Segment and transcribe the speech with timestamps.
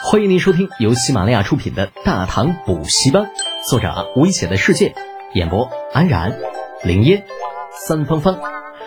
[0.00, 3.24] 欢迎您收听由喜马拉雅出品的《大唐补习班》，
[3.68, 4.94] 作者危险的世界，
[5.34, 6.38] 演播安然、
[6.84, 7.26] 林烟、
[7.72, 8.38] 三芳芳，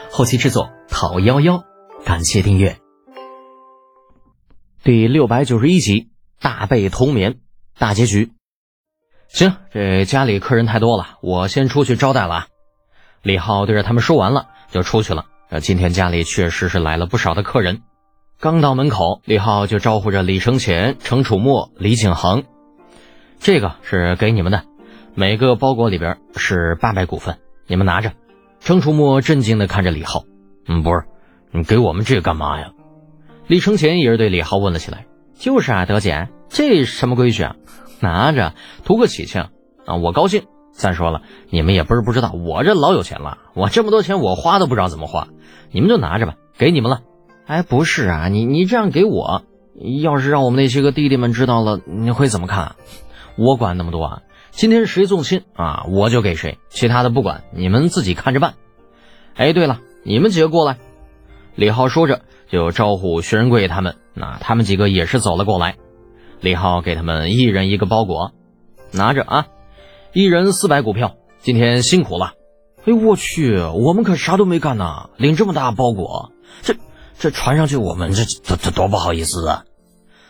[0.09, 1.65] 后期制作陶幺幺。
[2.05, 2.77] 感谢订阅。
[4.83, 7.39] 第六百九十一集，大被同眠，
[7.77, 8.31] 大结局。
[9.27, 12.47] 行，这家里客人太多了，我先出去招待了。
[13.21, 15.25] 李浩对着他们说完了，就出去了。
[15.49, 17.81] 呃，今天家里确实是来了不少的客人。
[18.41, 22.41] 刚到门口，李浩就招呼着李承前、程楚墨、李景恒
[23.39, 24.63] ：“这个是给你们的，
[25.13, 27.37] 每个包裹里边是八百股份，
[27.67, 28.13] 你们拿着。”
[28.59, 30.23] 程楚墨震惊地看着李浩
[30.67, 31.03] ：“嗯，不是，
[31.51, 32.71] 你给我们这个干嘛呀？”
[33.45, 35.05] 李承前也是对李浩问了起来
[35.37, 37.55] ：“就是啊，德姐，这什么规矩啊？
[37.99, 39.49] 拿着，图个喜庆
[39.85, 40.45] 啊，我高兴。
[40.73, 41.21] 再说了，
[41.51, 45.27] 你们也不是不知道，我这老有钱了，我这么多钱我花都不知道怎么花，
[45.71, 47.01] 你们就拿着吧，给你们了。”
[47.51, 49.43] 哎，不是啊，你你这样给我，
[50.01, 52.77] 要是让我们那些个弟弟们知道了，你会怎么看？
[53.37, 54.21] 我管那么多啊！
[54.51, 58.53] 今天谁送亲啊，我就给谁，其他的不管，你们自己看着办。
[59.35, 60.77] 哎，对了，你们几个过来。
[61.55, 65.75] 李浩说着就招呼薛仁贵他们，那他们几个也是走了过来。
[66.39, 68.31] 李浩给他们一人一个包裹，
[68.93, 69.47] 拿着啊，
[70.13, 72.31] 一人四百股票，今天辛苦了。
[72.85, 76.75] 哎，我去，我们可啥都没干呢，领这么大包裹，这。
[77.21, 79.63] 这传上去，我们这这这多不好意思啊！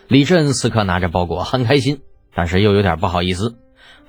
[0.09, 2.01] 李振此刻拿着包裹很开心，
[2.35, 3.55] 但是又有点不好意思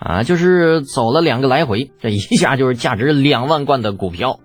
[0.01, 0.25] 啊。
[0.25, 4.41] 就是走了两个来回，这一下就是价值两万贯的股票。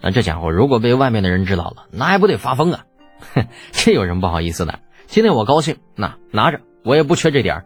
[0.00, 2.86] 那这家伙如果被外面的人知道了，那还不得发疯啊？
[3.34, 4.78] 哼， 这有什么不好意思的？
[5.06, 7.64] 今天我高兴，那拿着，我也不缺这点儿。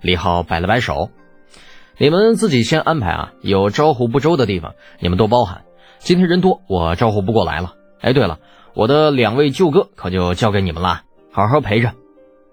[0.00, 1.10] 李浩摆了摆手，
[1.98, 3.32] 你们自己先安排啊。
[3.42, 5.64] 有招呼不周的地方，你们都包涵。
[5.98, 7.74] 今天人多，我招呼不过来了。
[8.00, 8.38] 哎，对了。
[8.74, 11.92] 我的两位舅哥可就交给你们了，好好陪着。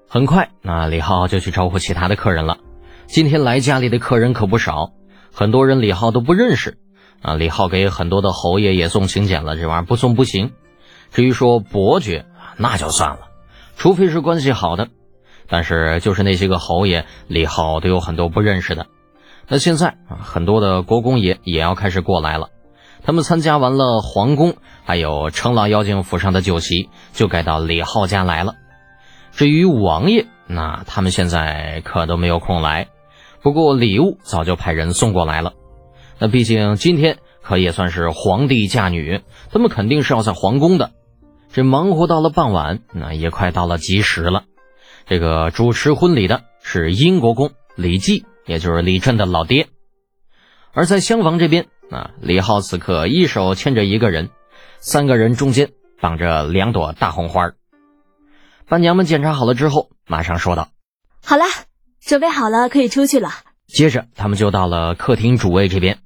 [0.10, 2.58] 很快，那李浩就去招呼其他的客人了。
[3.06, 4.92] 今天来家里的客人可不少，
[5.32, 6.78] 很多人李浩都不认识。
[7.22, 10.54] 啊，李浩给很多的侯爷也送请柬了，这玩意儿不送不行。
[11.12, 12.26] 至于说伯爵，
[12.58, 13.20] 那就算了，
[13.76, 14.88] 除非是关系好的。
[15.50, 18.88] 但是就是那些个侯爷，李浩都有很多不认识的。
[19.48, 22.50] 那现在啊，很多的国公爷也要开始过来了。
[23.08, 28.56] 他们参加完了皇宫，还有程老妖精府上的酒席，就该到李浩家来了。
[29.32, 32.90] 至于王爷，那他们现在可都没有空来。
[33.42, 35.54] 不过礼物早就派人送过来了。
[36.20, 40.92] 那毕竟今天可也算是皇帝嫁女，他们肯定是要在皇宫的。
[41.50, 44.44] 这忙活到了傍晚，那也快到了吉时了。
[45.06, 49.70] 这个主持婚礼的是英国公李继，也就是李振的老爹。
[50.74, 51.68] 而在厢房这边。
[51.90, 54.30] 啊，李浩此刻一手牵着一个人，
[54.80, 55.72] 三个人中间
[56.02, 57.52] 绑着两朵大红花。
[58.68, 60.70] 伴娘们检查好了之后，马上说道
[61.24, 61.46] ：“好了，
[62.02, 63.30] 准备好了，可以出去了。”
[63.68, 66.00] 接着，他们就到了客厅主位这边。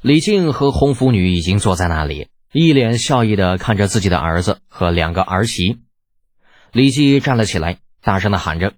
[0.00, 5.78] 李静和红拂女已经坐在那里，一脸笑意的看着自己的儿子和两个儿媳。
[6.72, 8.72] 李靖站了起来，大声的喊着：“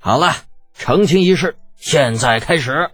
[0.00, 0.32] 好了，
[0.72, 2.90] 成亲仪式现在开始！”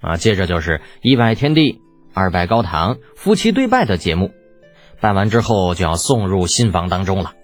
[0.00, 1.82] 啊，接着就是一拜天地。
[2.16, 4.30] 二拜高堂，夫妻对拜的节目，
[5.02, 7.34] 办完之后就要送入新房当中了。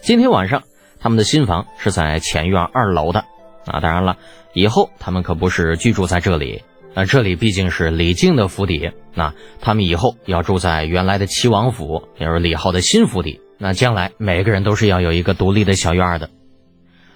[0.00, 0.62] 今天晚上
[1.00, 3.24] 他们的新房是在前院二楼的
[3.66, 4.16] 啊，当然了，
[4.54, 6.62] 以后他们可不是居住在这里，
[6.94, 13.40] 那这里毕竟是李靖的府邸，那他们以后要住在原来的齐王府，也就是李浩的新府邸。
[13.58, 16.30] 那将来每个人都是要有一个独立的小院的。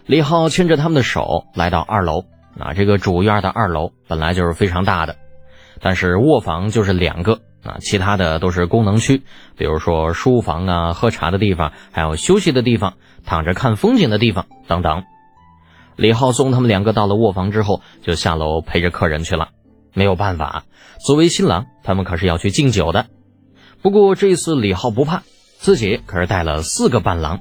[0.06, 2.24] 李浩牵着他们的手来到二楼，
[2.58, 5.14] 啊，这个主院的二楼本来就是非常大的。
[5.80, 9.22] 但是卧房就是两个啊，其他的都是功能区，
[9.56, 15.02] 比如说书房啊、喝茶的地方，还有休息的地方、躺着看风景的地方等等。
[15.96, 19.48] 李浩送他们两个到了卧房之后，就下楼陪着客人去了。
[19.92, 20.64] 没有办法，
[21.04, 23.06] 作为新郎，他们可是要去敬酒的。
[23.82, 25.22] 不过这次李浩不怕，
[25.58, 27.40] 自己可是带了四个伴郎：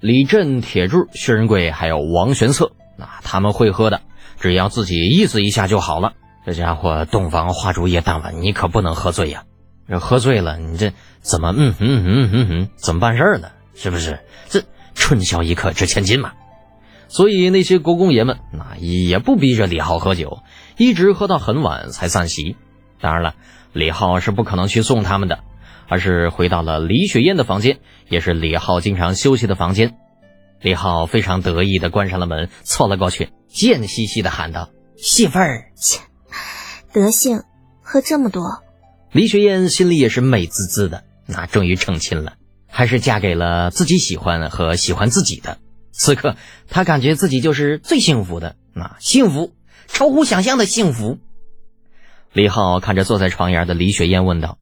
[0.00, 2.72] 李振、铁柱、薛仁贵还有王玄策。
[2.96, 4.00] 那他们会喝的，
[4.38, 6.12] 只要自己意思一下就好了。
[6.44, 9.44] 这家伙洞房花烛夜当晚，你可不能喝醉呀！
[9.88, 13.50] 这喝醉了，你这怎么嗯嗯嗯嗯嗯怎么办事儿呢？
[13.74, 14.20] 是不是？
[14.48, 14.62] 这
[14.94, 16.32] 春宵一刻值千金嘛！
[17.08, 20.42] 所以那些国公爷们那也不逼着李浩喝酒，
[20.76, 22.56] 一直喝到很晚才散席。
[23.00, 23.34] 当然了，
[23.72, 25.40] 李浩是不可能去送他们的，
[25.88, 29.96] 而是回到了李雪燕的房间，也是李浩经常休息的房间。
[30.60, 36.00] 李浩非常得意的关上了门，凑了过去，贱兮兮的喊道：“媳妇儿。”切。
[36.92, 37.44] 德性
[37.82, 38.62] 喝这么多，
[39.12, 41.04] 李雪燕心里也是美滋滋的。
[41.26, 42.34] 那终于成亲了，
[42.66, 45.58] 还是嫁给了自己喜欢和喜欢自己的。
[45.92, 46.34] 此刻
[46.68, 49.52] 她感觉自己就是最幸福的，那，幸福，
[49.86, 51.18] 超乎想象的幸福。
[52.32, 54.58] 李浩看着坐在床沿的李雪燕问道：“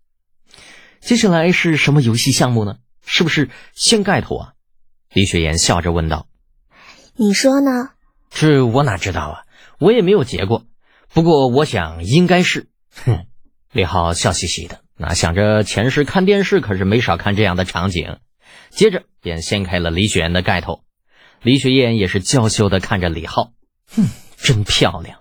[1.00, 2.76] 接下来是什么游戏项目呢？
[3.06, 4.52] 是不是掀盖头啊？”
[5.14, 6.26] 李雪燕笑着问道
[7.16, 7.90] ：“你说呢？”
[8.30, 9.42] 这我哪知道啊，
[9.78, 10.64] 我也没有结过。
[11.12, 12.69] 不过我想应该是。
[13.05, 13.26] 哼，
[13.72, 18.19] 李浩笑嘻嘻的，那想着前世看电视可是没少看这样的场景，
[18.70, 20.82] 接着便掀开了李雪燕的盖头。
[21.43, 23.52] 李雪燕也是娇羞的看着李浩，
[23.94, 25.20] 哼，真漂亮。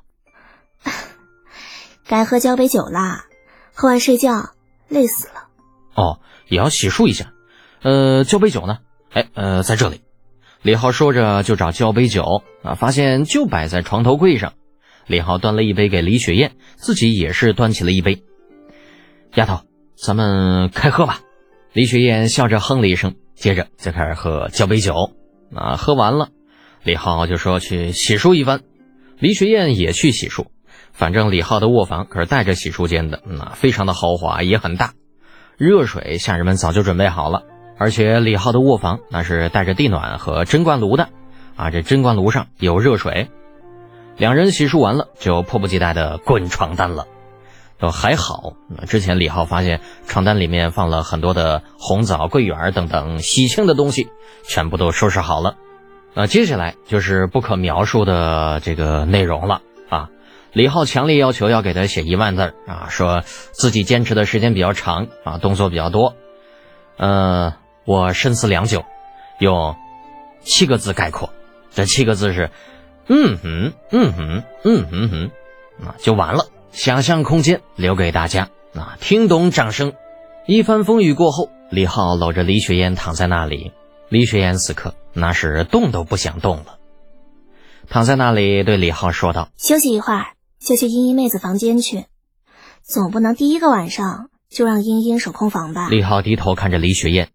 [2.08, 3.26] 该喝交杯酒啦，
[3.74, 4.54] 喝完睡觉，
[4.88, 5.48] 累死了。
[5.94, 7.34] 哦，也要洗漱一下。
[7.82, 8.80] 呃，交杯酒呢？
[9.12, 10.02] 哎，呃，在这里。
[10.62, 14.54] 李浩说着就找交杯酒啊，发现就摆在床头柜上。
[15.08, 18.24] 李浩端了一杯给李雪燕，自己也是端起了一杯。
[19.36, 19.62] 丫头，
[19.96, 21.22] 咱们开喝吧。
[21.74, 25.14] 李雪燕笑着哼了一声，接着就开始喝交杯酒。
[25.56, 26.30] 啊，喝完了，
[26.84, 28.62] 李浩就说去洗漱一番。
[29.20, 30.48] 李雪燕也去洗漱。
[30.92, 34.94] 反正李浩的卧房可是带着洗漱间的，那非常的豪华，也很大。
[35.56, 37.44] 热水下人们早就准备好了，
[37.78, 41.10] 而且李浩的卧房那是带着地暖和蒸灌炉的，
[41.56, 43.30] 啊，这蒸灌炉上有热水。
[44.18, 47.08] 两人洗漱完了，就迫不及待的滚床单了。
[47.80, 48.54] 都还好，
[48.88, 54.08] 之前李浩发现床单里面放了很多的红枣、桂圆等等喜庆的东西，
[54.48, 55.58] 全部都收拾好了。
[56.16, 60.10] 那接下来就是不可描述的这个内容了啊！
[60.54, 63.22] 李浩强烈要求要给他写一万字啊，说
[63.52, 66.16] 自己坚持的时间比较长啊，动作比较多。
[66.98, 67.54] 呃，
[67.86, 68.84] 我深思良久，
[69.40, 69.76] 用
[70.42, 71.30] 七个字概括，
[71.70, 72.50] 这七个字是。
[73.08, 75.32] 嗯哼，嗯哼，嗯哼哼，
[75.80, 76.48] 那就完了。
[76.72, 78.50] 想象空间留给大家。
[78.74, 79.94] 那听懂掌声。
[80.46, 83.72] 一番风雨过后，李浩搂着李雪燕躺在那里。
[84.10, 86.78] 李雪燕此刻那是动都不想动了，
[87.90, 90.28] 躺在那里对李浩说道：“休息一会儿，
[90.60, 92.06] 就去茵茵妹子房间去。
[92.84, 97.30] 总不能第一个晚上就让茵茵守空房吧？”李浩低头看着李雪燕：“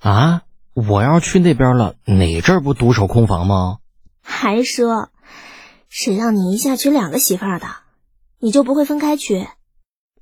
[0.00, 0.42] 啊，
[0.74, 3.76] 我要去那边了，哪这儿不独守空房吗？”
[4.30, 5.08] 还说，
[5.88, 7.66] 谁让你一下娶两个媳妇儿的，
[8.38, 9.46] 你就不会分开娶？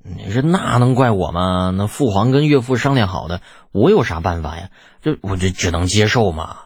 [0.03, 1.70] 你说那能怪我吗？
[1.76, 3.41] 那父皇跟岳父商量好的，
[3.73, 4.70] 我有啥办法呀？
[5.03, 6.56] 这我这只能接受嘛。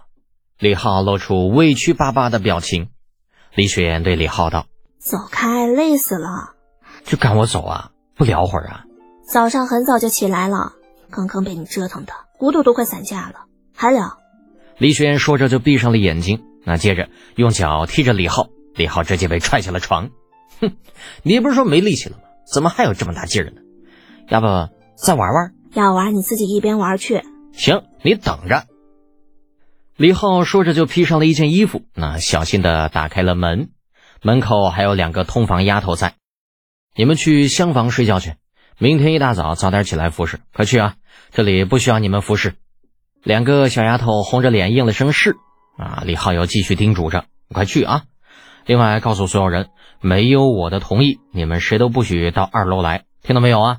[0.58, 2.90] 李浩露出委屈巴巴的表情。
[3.54, 4.66] 李雪岩对李浩道
[5.00, 6.54] ：“走开，累死了。”
[7.04, 7.90] 就赶我走啊？
[8.14, 8.84] 不聊会儿啊？
[9.26, 10.74] 早上很早就起来了，
[11.10, 14.18] 刚刚被你折腾的骨头都快散架了，还聊？
[14.76, 16.44] 李雪岩说着就闭上了眼睛。
[16.64, 20.10] 那接着用脚踢着李浩，李浩直接被踹下了床。
[20.60, 20.76] 哼，
[21.22, 22.22] 你不是说没力气了吗？
[22.52, 23.62] 怎么还有这么大劲儿呢？
[24.28, 24.46] 要不
[24.96, 25.54] 再玩玩？
[25.74, 27.22] 要玩你自己一边玩去。
[27.52, 28.64] 行，你等着。
[29.96, 33.70] 李浩说着就披上了一件衣服，那小心的打开了门，
[34.22, 36.14] 门口还有两个通房丫头在。
[36.96, 38.34] 你们去厢房睡觉去，
[38.78, 40.94] 明天一大早早点起来服侍，快去啊！
[41.30, 42.54] 这里不需要你们服侍。
[43.22, 45.36] 两个小丫头红着脸应了声是。
[45.80, 46.02] 啊！
[46.04, 48.02] 李浩又继续叮嘱着：“快去啊！
[48.66, 49.68] 另外告诉所有人，
[50.00, 53.78] 没有我的同意，你们谁都不许到二楼来，听到没有啊？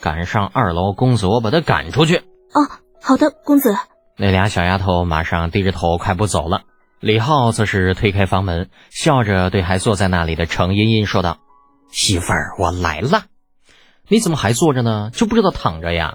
[0.00, 2.18] 赶上二楼，公子我把他赶出去。”
[2.54, 2.60] 哦，
[3.02, 3.76] 好的，公子。
[4.16, 6.62] 那俩小丫头马上低着头快步走了。
[7.00, 11.38] 李浩则是推开房门，笑着对还坐在那里的程茵茵说道
[11.90, 13.24] ：“媳妇儿，我来了。
[14.06, 15.10] 你怎么还坐着呢？
[15.12, 16.14] 就不知道躺着呀？”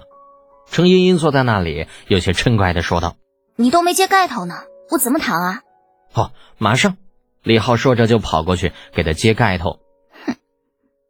[0.70, 3.16] 程茵茵坐在那里，有些嗔怪的说道
[3.56, 4.54] ：“你都没揭盖头呢。”
[4.90, 5.62] 我怎么躺啊？
[6.14, 6.96] 哦，马上！
[7.42, 9.78] 李浩说着就跑过去给他揭盖头。
[10.26, 10.36] 哼，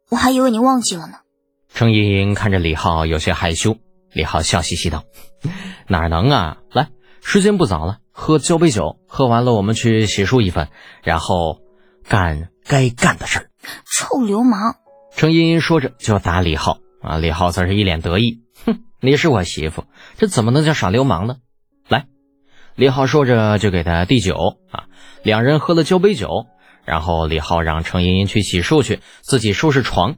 [0.09, 1.19] 我还以为你忘记了呢。
[1.73, 3.77] 程莹莹看着李浩有些害羞，
[4.11, 5.03] 李浩笑嘻嘻道
[5.87, 6.57] ：“哪能啊？
[6.71, 6.89] 来，
[7.21, 10.69] 时间不早了，喝交杯酒，喝完了我们去洗漱一番，
[11.03, 11.59] 然后
[12.07, 13.49] 干该干的事儿。”
[13.85, 14.75] 臭流氓！
[15.15, 19.85] 程莹莹说着就要打李浩啊，李浩则是一脸得意：“哼，你是我媳妇，
[20.17, 21.37] 这怎么能叫耍流氓呢？”
[22.79, 24.85] 李浩说着就给他递酒啊，
[25.21, 26.45] 两人喝了交杯酒，
[26.85, 30.15] 然后李浩让程茵茵去洗漱去，自己收拾床。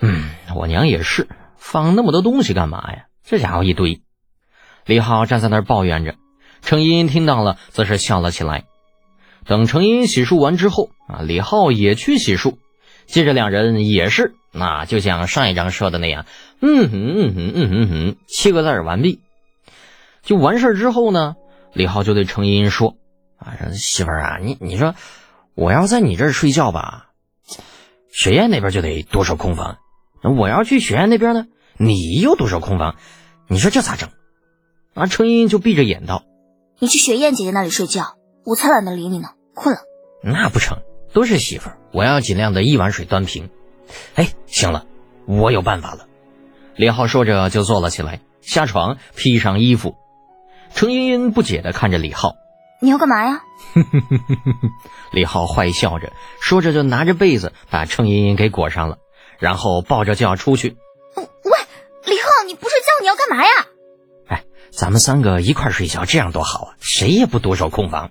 [0.00, 3.06] 嗯，我娘也是，放那么多东西干嘛呀？
[3.24, 4.00] 这家伙一堆。
[4.86, 6.14] 李浩站在那儿抱怨着，
[6.62, 8.62] 程茵茵听到了，则是笑了起来。
[9.44, 12.58] 等程茵茵洗漱完之后啊，李浩也去洗漱，
[13.06, 16.26] 接着两人也是，那就像上一章说的那样，
[16.62, 19.18] 嗯哼嗯哼嗯哼哼，七个字完毕。
[20.30, 21.34] 就完事儿之后呢，
[21.72, 22.94] 李浩就对程茵茵说
[23.36, 24.94] ：“啊，媳妇儿啊，你你说，
[25.56, 27.08] 我要在你这儿睡觉吧，
[28.12, 29.78] 学院那边就得多少空房；
[30.22, 31.46] 我要去学院那边呢，
[31.78, 32.94] 你又多少空房，
[33.48, 34.08] 你说这咋整？”
[34.94, 36.22] 啊，程茵茵就闭着眼道
[36.78, 39.80] ：“你去雪燕姐姐那里睡觉，我才懒得理你呢，困了。
[40.22, 40.78] 那不成，
[41.12, 43.50] 都是媳妇儿，我要尽量的一碗水端平。
[44.14, 44.86] 哎，行了，
[45.26, 46.06] 我有办法了。
[46.76, 49.96] 李浩说着就坐了起来，下床披上衣服。
[50.74, 52.36] 程茵茵不解的看着李浩
[52.80, 53.42] ：“你要干嘛呀？”
[55.12, 58.98] 李浩坏笑着说着，就拿着被子把程茵茵给裹上了，
[59.38, 60.76] 然后抱着就要出去。
[61.16, 61.52] 喂，
[62.04, 63.66] 李浩，你不睡觉，你要干嘛呀？
[64.28, 66.74] 哎，咱们三个一块睡觉，这样多好啊！
[66.80, 68.10] 谁也不独守空房。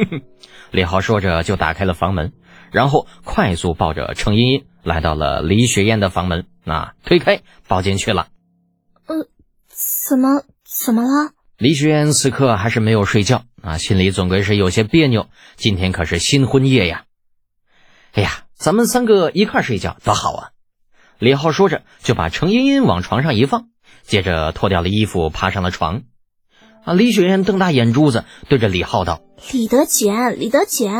[0.70, 2.32] 李浩说着就打开了房门，
[2.72, 8.28] 然后快速抱着程茵茵来到了李雪燕的房门，啊，推开抱进去了。
[9.06, 9.26] 呃，
[9.68, 11.32] 怎么怎么了？
[11.58, 15.28] 李雪燕此刻还是没有睡觉啊，心里总归是有些别扭。
[15.56, 17.04] 今天可是新婚夜呀！
[18.12, 20.50] 哎呀，咱们三个一块睡觉多好啊！
[21.18, 23.68] 李浩说着就把程茵茵往床上一放，
[24.02, 26.02] 接着脱掉了衣服，爬上了床。
[26.84, 26.92] 啊！
[26.92, 30.92] 李雪燕瞪大眼珠子对着李浩道：“李德简，李德简，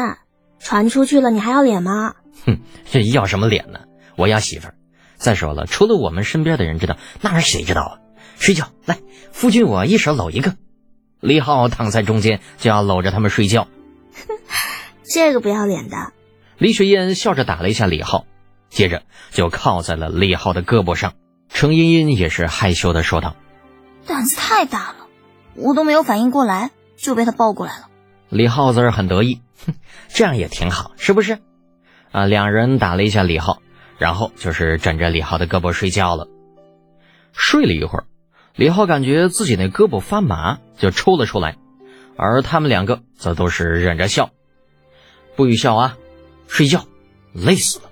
[0.59, 2.15] 传出去了，你还要脸吗？”
[2.47, 2.61] 哼，
[2.91, 3.81] 这要什么脸呢？
[4.17, 4.75] 我要媳妇儿。
[5.17, 7.93] 再说了，除了我们身边的人知道，那是谁知道啊？
[8.39, 8.99] 睡觉，来，
[9.33, 10.55] 夫君我一手搂一个。
[11.21, 13.69] 李浩躺在中间，就要搂着他们睡觉。
[15.03, 16.13] 这个不要脸的。
[16.59, 18.27] 李雪燕笑着打了一下李浩，
[18.71, 21.15] 接着就靠在了李浩的胳膊上。
[21.49, 23.37] 程茵茵也是害羞的说道
[24.07, 25.07] ：“胆子太大了，
[25.55, 27.89] 我都没有反应过来，就被他抱过来了。”
[28.29, 29.75] 李浩子儿很得意，哼，
[30.09, 31.39] 这样也挺好，是不是？
[32.11, 33.63] 啊，两人打了一下李浩，
[33.99, 36.29] 然后就是枕着李浩的胳膊睡觉了。
[37.33, 38.05] 睡了一会儿。
[38.57, 41.59] 李浩感觉自己那胳膊发麻，就抽了出来，
[42.17, 44.31] 而他们两个则都是忍着笑，
[45.37, 45.99] 不许笑啊，
[46.49, 46.87] 睡觉，
[47.35, 47.91] 累死了。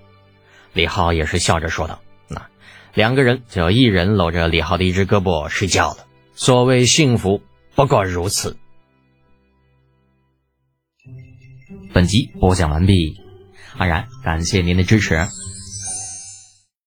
[0.73, 2.47] 李浩也是笑着说道：“那
[2.95, 6.07] 两个人就一人搂着李浩的一只胳膊睡觉了。
[6.35, 7.43] 所谓幸福，
[7.75, 8.57] 不过如此。”
[11.93, 13.21] 本集播讲完毕，
[13.77, 15.29] 安然感谢您的支持。